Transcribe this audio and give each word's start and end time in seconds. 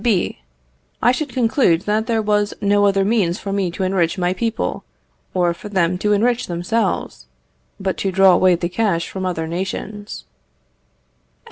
B. 0.03 0.39
I 0.99 1.11
should 1.11 1.29
conclude 1.31 1.81
that 1.81 2.07
there 2.07 2.23
was 2.23 2.55
no 2.59 2.87
other 2.87 3.05
means 3.05 3.37
for 3.37 3.53
me 3.53 3.69
to 3.69 3.83
enrich 3.83 4.17
my 4.17 4.33
people, 4.33 4.83
or 5.35 5.53
for 5.53 5.69
them 5.69 5.99
to 5.99 6.11
enrich 6.13 6.47
themselves, 6.47 7.27
but 7.79 7.97
to 7.97 8.11
draw 8.11 8.31
away 8.33 8.55
the 8.55 8.67
cash 8.67 9.07
from 9.07 9.27
other 9.27 9.45
nations. 9.45 10.23